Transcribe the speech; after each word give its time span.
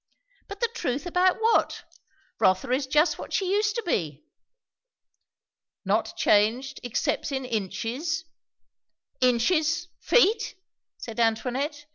"But 0.47 0.61
the 0.61 0.67
truth 0.73 1.05
about 1.05 1.39
what? 1.39 1.83
Rotha 2.39 2.71
is 2.71 2.87
just 2.87 3.19
what 3.19 3.33
she 3.33 3.51
used 3.51 3.75
to 3.75 3.83
be." 3.83 4.25
"Not 5.85 6.17
changed 6.17 6.79
except 6.81 7.31
in 7.31 7.45
inches?" 7.45 8.23
"Inches! 9.21 9.89
Feet!" 9.99 10.55
said 11.05 11.19
Antoinette. 11.19 11.85